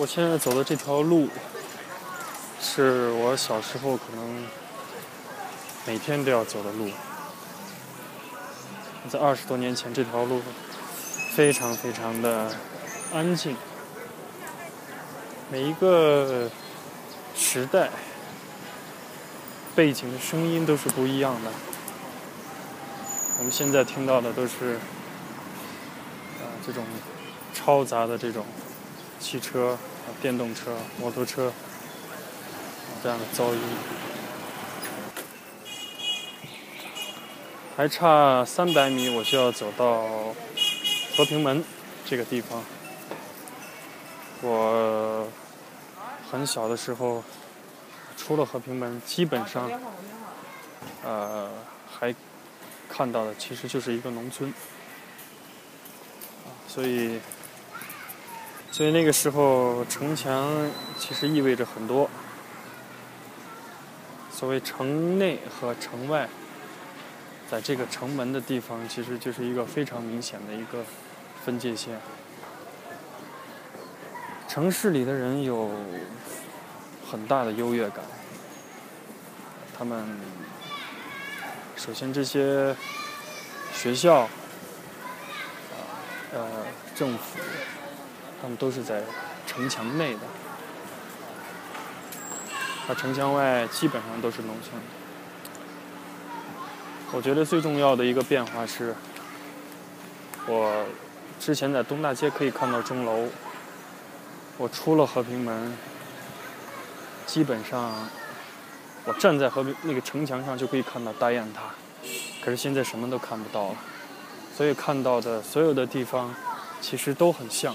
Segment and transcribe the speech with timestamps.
[0.00, 1.28] 我现在走的这条路，
[2.60, 4.46] 是我小时候可能
[5.84, 6.88] 每天都要走的路。
[9.10, 10.40] 在二十多年前，这条路
[11.38, 12.50] 非常非常的
[13.14, 13.56] 安静，
[15.52, 16.50] 每一个
[17.36, 17.90] 时代
[19.76, 21.52] 背景的声音都是不一样的。
[23.38, 24.78] 我们现在听到的都是
[26.40, 26.84] 啊这种
[27.54, 28.44] 嘈杂的这种
[29.20, 29.78] 汽车、
[30.20, 31.52] 电动车、摩托车
[33.00, 33.60] 这样的噪音。
[37.76, 40.34] 还差三百米，我就要走到
[41.18, 41.64] 和平门
[42.06, 42.62] 这个地方。
[44.40, 45.26] 我
[46.30, 47.24] 很小的时候，
[48.16, 49.68] 出了和平门，基本上，
[51.02, 51.50] 呃，
[51.90, 52.14] 还
[52.88, 54.54] 看到的其实就是一个农村。
[56.68, 57.18] 所以，
[58.70, 60.70] 所以那个时候城墙
[61.00, 62.08] 其实意味着很多。
[64.30, 66.28] 所谓城内和城外。
[67.50, 70.84] 在这个城门的地方，其实就是一个非常明显的一个
[71.44, 71.98] 分界线。
[74.48, 75.70] 城市里的人有
[77.10, 78.04] 很大的优越感，
[79.76, 80.18] 他们
[81.76, 82.74] 首先这些
[83.74, 84.28] 学校、
[86.32, 86.46] 呃
[86.94, 87.38] 政府，
[88.42, 89.02] 他们都是在
[89.46, 90.20] 城墙内的，
[92.88, 94.80] 那城墙外基本上都是农村。
[97.12, 98.94] 我觉得最重要的一个变化是，
[100.46, 100.84] 我
[101.38, 103.28] 之前在东大街可以看到钟楼，
[104.56, 105.76] 我出了和平门，
[107.26, 108.08] 基本上
[109.04, 111.74] 我站在和平那个城墙上就可以看到大雁塔，
[112.42, 113.76] 可是现在什么都看不到了，
[114.56, 116.34] 所以看到的所有的地方
[116.80, 117.74] 其实都很像，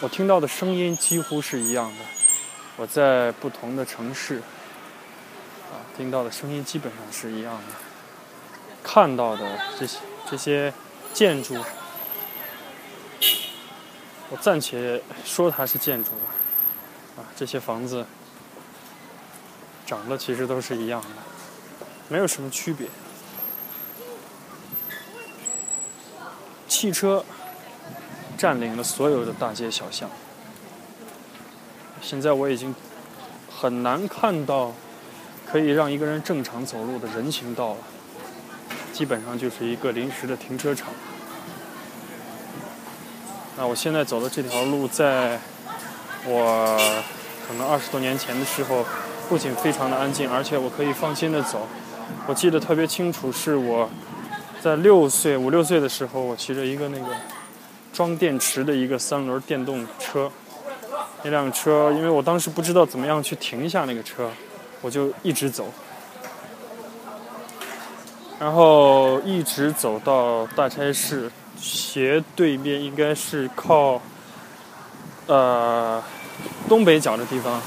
[0.00, 2.04] 我听到的声音几乎是一样的，
[2.76, 4.36] 我在不同的城市
[5.70, 5.80] 啊。
[5.96, 7.74] 听到的声音基本上是一样的，
[8.82, 9.98] 看到的这些
[10.30, 10.72] 这些
[11.16, 11.56] 建筑，
[14.28, 16.18] 我暂且说它是建筑吧，
[17.16, 18.04] 啊，这些房子
[19.86, 21.08] 长得其实都是一样的，
[22.10, 22.86] 没有什么区别。
[26.68, 27.24] 汽车
[28.36, 30.10] 占领了所有的大街小巷，
[32.02, 32.74] 现在我已经
[33.50, 34.74] 很难看到。
[35.48, 37.76] 可以让一个人正常走路的人行道了，
[38.96, 40.88] 基本上就是一个临时的停车场。
[43.58, 45.38] 那我现在走的这条路，在
[46.24, 46.80] 我
[47.46, 48.86] 可能二十多年前的时候，
[49.28, 51.68] 不仅非常的安静，而且我可以放心的走。
[52.26, 53.86] 我记得特别清楚，是我
[54.62, 57.14] 在六岁、五六岁的时候，我骑着一个那个
[57.92, 60.32] 装电池的一个三轮电动车。
[61.22, 64.30] 那辆车，因为我当时不知道怎么样去停一下那个车。
[64.80, 65.68] 我就一直走，
[68.38, 74.00] 然后一直走到大差市斜对面，应该是靠
[75.26, 76.02] 呃
[76.68, 77.62] 东北角的地方，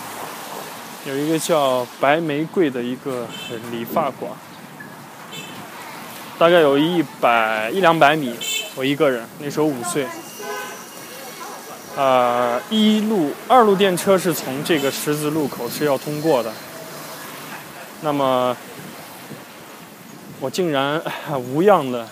[1.06, 3.25] 有一个叫白玫瑰的一个
[3.72, 4.31] 理发馆，
[6.38, 8.36] 大概有一百一两百米，
[8.75, 10.06] 我一个人，那时候五岁。
[11.97, 16.53] 呃，一路二路电车是从这个十字路口是要通过的。
[18.01, 18.56] 那么，
[20.41, 21.01] 我竟然
[21.53, 22.07] 无恙的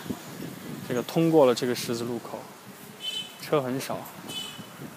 [0.88, 2.40] 这个通过了这个十字路口，
[3.42, 3.98] 车很少，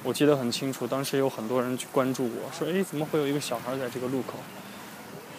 [0.03, 4.35] 我记得很清楚，当时有很多人去关注我说：“哎，怎么会有一个小孩在这个路口？”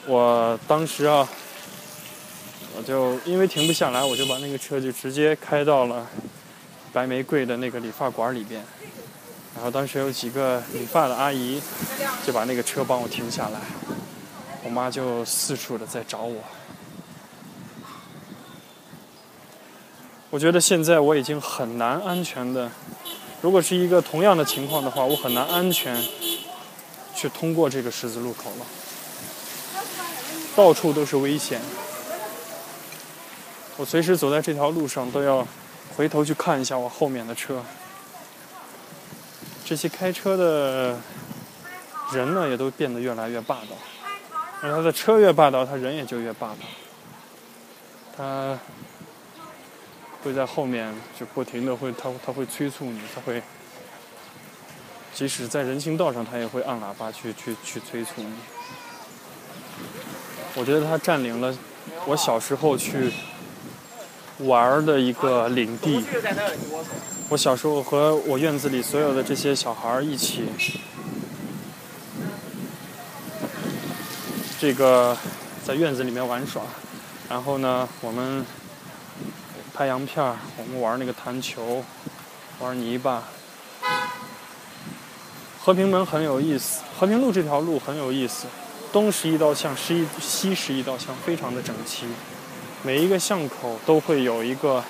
[0.07, 1.27] 我当时啊，
[2.77, 6.07] 我就因为停不下来，我就把那个车就直接开到了
[6.93, 8.63] 白玫瑰的那个理发馆里边，
[9.53, 11.61] 然后当时有几个理发的阿姨
[12.25, 13.59] 就把那个车帮我停下来。
[14.63, 16.41] 我妈就四处的在找我。
[20.31, 22.71] 我觉得现在我已经很难安全的，
[23.41, 26.01] 如果是一个同样的情况的话，我很难安全
[27.13, 28.65] 去通过这个十字路口了。
[30.55, 31.59] 到处都是危险，
[33.75, 35.45] 我随时走在这条路上都要
[35.97, 37.61] 回头去看一下我后面的车。
[39.65, 40.97] 这些开车的
[42.13, 43.75] 人呢，也都变得越来越霸道。
[44.61, 46.55] 而他的车越霸道，他人也就越霸道。
[48.15, 48.57] 他
[50.23, 53.41] 会在后面就不停的会，他他会催促你，他会，
[55.13, 58.33] 即使在人行道上，他也会按喇叭去去去催促你。
[60.55, 61.57] 我觉得他占领了
[62.05, 63.11] 我小时候去
[64.39, 66.03] 玩的一个领地。
[67.29, 70.49] 我小时候和我院子里所有的这些小孩一起，
[74.59, 75.17] 这个
[75.65, 76.61] 在院子里面玩耍。
[77.29, 78.45] 然后呢，我们
[79.73, 81.83] 拍洋片儿，我们玩那个弹球，
[82.59, 83.23] 玩泥巴。
[85.63, 88.47] 和平门很有意思，和平路这条路很有意思。
[88.91, 92.05] 东十一道巷，十一西十一道巷，非常的整齐。
[92.83, 94.83] 每一个巷口都会有一个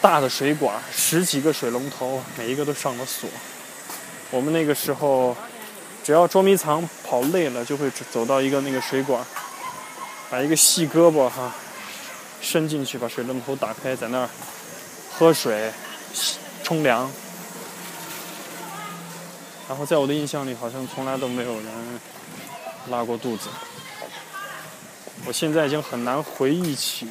[0.00, 3.30] 大的水管，十几个水龙头，每一个都上了锁。
[4.30, 5.36] 我们那个时候，
[6.02, 9.24] 只要捉迷藏跑累了，就会走到一个那个水管，
[10.28, 11.54] 把一个细胳膊哈
[12.40, 14.28] 伸进去，把水龙头打开，在那儿
[15.10, 15.72] 喝水、
[16.62, 17.10] 冲凉。
[19.68, 21.66] 然后在我的印象里，好像从来都没有人。
[22.88, 23.50] 拉过肚子，
[25.26, 27.06] 我现在已经很难回忆起，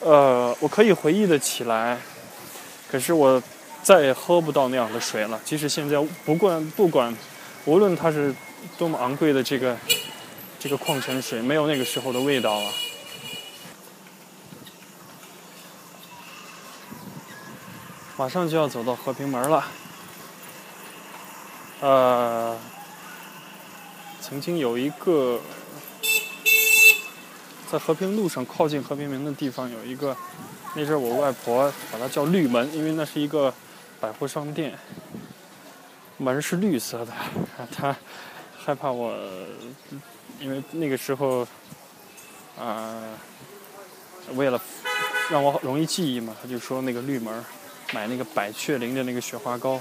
[0.00, 1.98] 呃，我可以回忆的起来，
[2.88, 3.42] 可是我
[3.82, 5.40] 再也喝不到那样的水了。
[5.46, 5.96] 即使现在
[6.26, 7.16] 不管不管，
[7.64, 8.34] 无论它是
[8.76, 9.74] 多么昂贵的这个
[10.58, 12.70] 这个矿泉水，没有那个时候的味道了。
[18.20, 19.64] 马上就要走到和平门了，
[21.80, 22.54] 呃。
[24.20, 25.40] 曾经有一个
[27.72, 30.14] 在和平路上靠近和平门的地方，有一个
[30.74, 33.52] 那阵我外婆把它叫绿门，因为那是一个
[33.98, 34.78] 百货商店，
[36.18, 37.12] 门是绿色的。
[37.74, 37.96] 她
[38.54, 39.16] 害怕我，
[40.38, 41.48] 因为那个时候
[42.58, 43.00] 啊，
[44.34, 44.60] 为了
[45.30, 47.42] 让我容易记忆嘛，她就说那个绿门
[47.92, 49.80] 买那个百雀羚的那个雪花膏。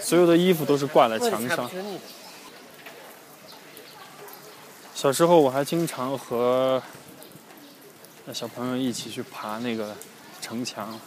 [0.00, 1.68] 所有的衣服都是挂在墙上。
[4.94, 6.82] 小时候我还经常和
[8.32, 9.96] 小朋友一起去爬那个
[10.40, 10.98] 城墙。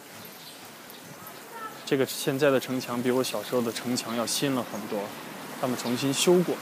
[1.86, 5.00] 这个现在的城墙比我小时候的城墙要新了很多，
[5.60, 6.56] 他们重新修过。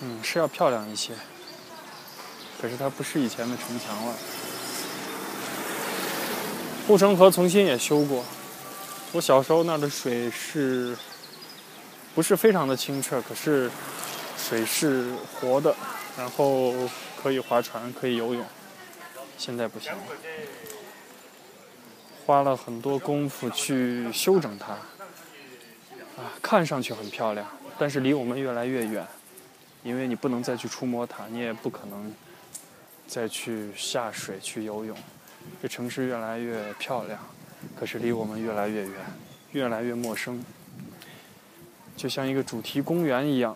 [0.00, 1.12] 嗯，是要漂亮一些，
[2.62, 4.14] 可是它不是以前的城墙了。
[6.86, 8.24] 护城河重新也修过。
[9.10, 10.96] 我小时候那儿的水是，
[12.14, 13.68] 不是非常的清澈，可是
[14.38, 15.74] 水是活的，
[16.16, 16.72] 然后
[17.20, 18.44] 可以划船，可以游泳。
[19.36, 19.98] 现在不行了，
[22.24, 24.74] 花了很多功夫去修整它，
[26.16, 27.44] 啊，看上去很漂亮，
[27.76, 29.04] 但是离我们越来越远，
[29.82, 32.14] 因为你不能再去触摸它，你也不可能
[33.12, 34.96] 再去下水去游泳。
[35.60, 37.20] 这城市越来越漂亮。
[37.78, 38.92] 可是离我们越来越远，
[39.50, 40.42] 越来越陌生，
[41.94, 43.54] 就像一个主题公园一样。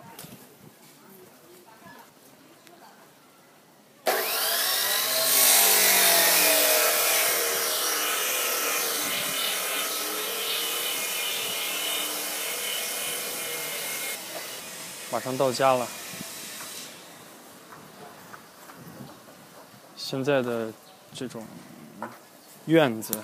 [15.11, 15.87] 马上到家了，
[20.07, 20.71] 现在的
[21.13, 21.45] 这种
[22.65, 23.21] 院子。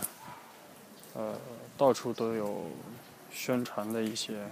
[1.14, 1.34] 呃，
[1.78, 2.66] 到处都有
[3.32, 4.46] 宣传的一些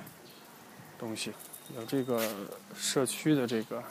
[0.97, 1.33] 东西，
[1.75, 2.25] 有这个
[2.73, 3.83] 社区的这个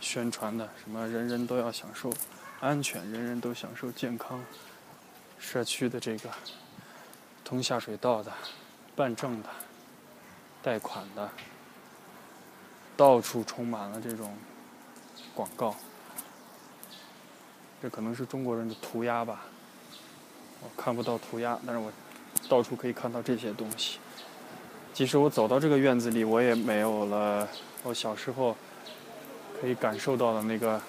[0.00, 2.12] 宣传的，什么人人都要享受
[2.58, 4.42] 安全，人人都享受健康，
[5.38, 6.30] 社区的这个
[7.44, 8.32] 通下水道的、
[8.96, 9.48] 办证的、
[10.62, 11.30] 贷款的，
[12.96, 14.36] 到处充满了这种
[15.32, 15.76] 广告，
[17.82, 19.44] 这可能是中国人的涂鸦吧。
[20.60, 21.92] 我看不到涂鸦，但是我
[22.48, 23.98] 到处可以看到这些东西。
[24.92, 27.48] 即使我走到这个院子里，我也没有了
[27.84, 28.56] 我小时候
[29.60, 30.80] 可以感受到的那个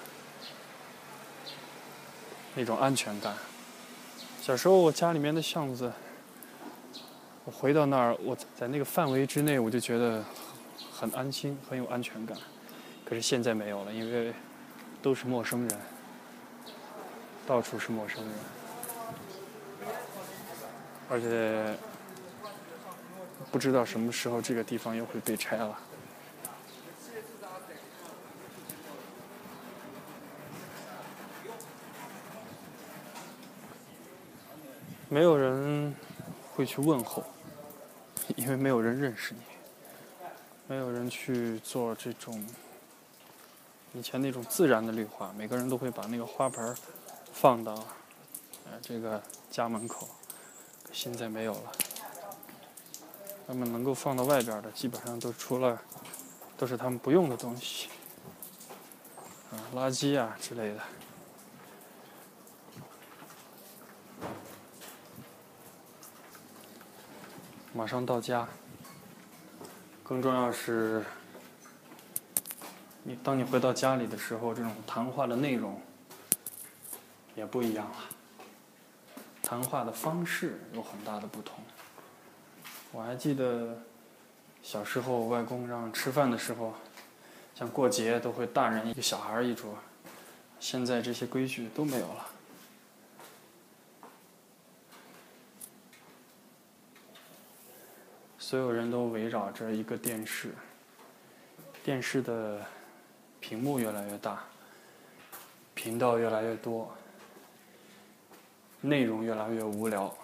[2.56, 3.34] 那种安全感。
[4.42, 5.92] 小时候我家里面的巷子，
[7.44, 10.24] 我回到那儿，我在那个范围之内，我就觉得
[10.92, 12.36] 很安心，很有安全感。
[13.04, 14.32] 可是现在没有了，因为
[15.00, 15.78] 都是陌生人，
[17.50, 18.32] 到处是陌生人。
[21.08, 21.76] 而且
[23.50, 25.76] 不知道什么时候这个地方又会被拆了。
[35.08, 35.92] 没有人
[36.54, 37.24] 会去问候，
[38.36, 39.40] 因为没有人认识你。
[40.68, 42.46] 没有人去做这种
[43.92, 46.72] 以前那种自然的绿化，每个人都会把那个花盆
[47.40, 47.72] 放到
[48.66, 50.06] 呃这个家门口，
[50.92, 51.72] 现在没有了。
[53.46, 55.80] 他们能够放到外边的，基本上都除了
[56.58, 57.88] 都是他们不用的东西，
[59.50, 60.80] 啊，垃圾啊之类的。
[67.72, 68.46] 马上到家，
[70.04, 71.02] 更重要是，
[73.02, 75.80] 你当你回到家里的时候，这种谈话的内容
[77.34, 77.96] 也不一样了，
[79.42, 81.56] 谈话的方式有很大的不同。
[82.92, 83.78] 我还记得
[84.62, 86.74] 小时候，外公让吃饭的时候，
[87.54, 89.76] 像过节都会大人一个小孩一桌，
[90.58, 92.26] 现在这些规矩都没有了。
[98.38, 100.50] 所有人都围绕着一个电视，
[101.84, 102.60] 电视的
[103.38, 104.42] 屏幕越来越大，
[105.72, 106.92] 频道越来越多，
[108.80, 110.14] 内容越来越无聊。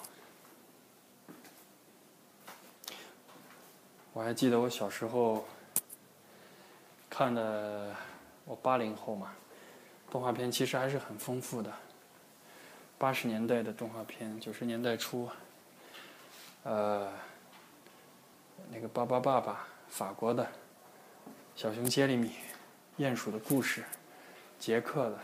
[4.13, 5.47] 我还记得我小时候
[7.11, 7.95] 看的，
[8.45, 9.33] 我八零后嘛，
[10.11, 11.73] 动画片其实还是很丰富的。
[12.99, 15.29] 八十年代的动画片，九十年代初，
[16.63, 17.13] 呃。
[18.73, 19.53] 那个《巴巴爸爸》，
[19.87, 20.43] 法国的，
[21.55, 22.33] 《小熊杰里米》，
[23.05, 23.85] 鼹鼠的故事，
[24.59, 25.19] 捷克的，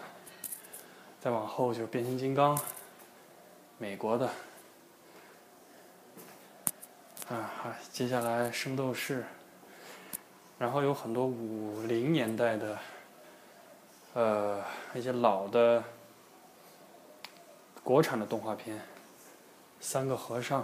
[1.19, 2.57] 再往后就变形金刚，
[3.83, 4.31] 美国的，
[7.29, 9.25] 啊，接下来圣斗士，
[10.57, 12.79] 然后有很多五零年代的，
[14.15, 14.63] 呃，
[14.95, 15.83] 一些老的
[17.83, 18.79] 国产的动画片，
[19.81, 20.63] 《三个和尚》。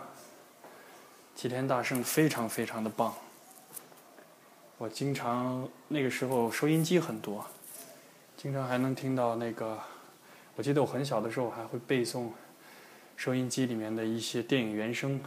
[1.35, 3.13] 齐天大圣非常非常的棒，
[4.77, 7.45] 我经常那个时候收音机很多，
[8.37, 9.77] 经常还能听到那个。
[10.55, 12.31] 我记得我很小的时候还会背诵
[13.19, 15.21] 收音机里面的一些电影原声，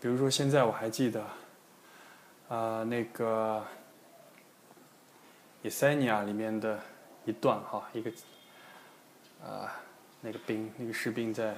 [0.00, 1.26] 比如说现在我还记得，
[2.48, 3.58] 啊那个
[5.66, 6.78] 《以塞尼亚》里面的
[7.24, 8.12] 一段哈，一个
[9.44, 9.74] 啊
[10.20, 11.56] 那个兵那个士兵在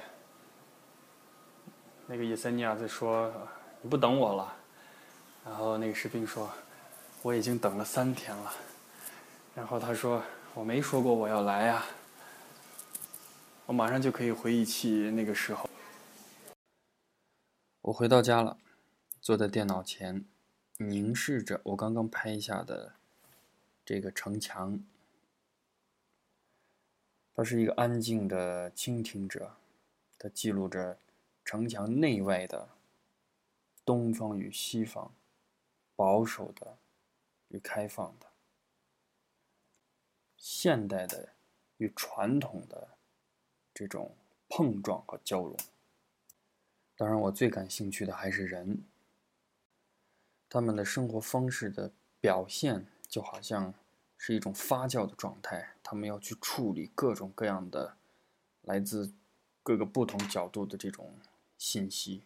[2.07, 3.31] 那个以塞尼亚在说。
[3.85, 4.53] 你不等我了，
[5.43, 6.49] 然后那个士兵说
[7.21, 8.53] ：“我已经等了三天了。”
[9.53, 10.23] 然后他说
[10.55, 11.83] ：“我没说过我要来呀。”
[13.65, 15.69] 我马上就可以回忆起那个时候。
[17.81, 18.57] 我回到家了，
[19.21, 20.25] 坐在电脑前，
[20.77, 22.95] 凝视着我刚刚拍下的
[23.85, 24.83] 这个城墙。
[27.33, 29.55] 他是一个安静的倾听者，
[30.19, 30.97] 他记录着
[31.45, 32.69] 城墙内外的。
[33.85, 35.13] 东方与西方，
[35.93, 36.77] 保守的
[37.49, 38.27] 与开放的，
[40.37, 41.33] 现代的
[41.75, 42.92] 与传统的
[43.73, 44.15] 这种
[44.49, 45.57] 碰撞和交融。
[46.95, 48.83] 当然，我最感兴趣的还是人，
[50.47, 53.73] 他们的生活方式的表现就好像
[54.17, 57.97] 是一种发酵的状态，他们要去处理各种各样的
[58.61, 59.11] 来自
[59.63, 61.13] 各个不同角度的这种
[61.57, 62.21] 信息。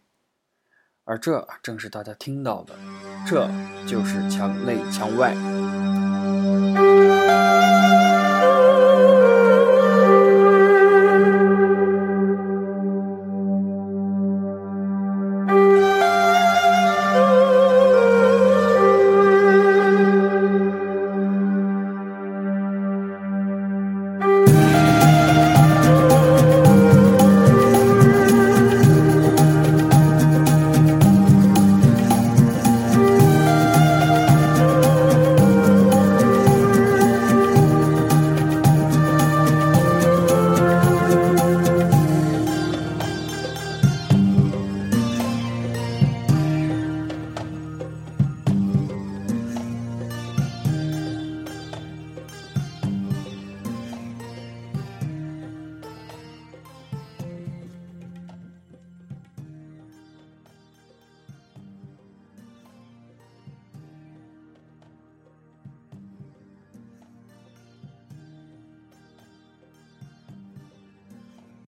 [1.05, 2.77] 而这正是大家听到的，
[3.25, 3.47] 这
[3.87, 5.33] 就是墙内墙外。